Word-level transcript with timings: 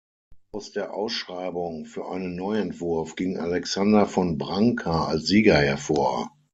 Aus 0.51 0.71
der 0.71 0.95
Ausschreibung 0.95 1.85
für 1.85 2.07
einen 2.09 2.35
Neuentwurf 2.35 3.15
ging 3.15 3.37
Alexander 3.37 4.07
von 4.07 4.39
Branca 4.39 5.05
als 5.05 5.27
Sieger 5.27 5.57
hervor. 5.59 6.35